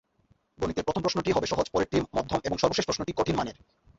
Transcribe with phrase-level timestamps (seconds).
[0.59, 3.57] গণিতের প্রথম প্রশ্নটি হবে সহজ, পরেরটি মধ্যম এবং সর্বশেষ প্রশ্নটি কঠিন মানের।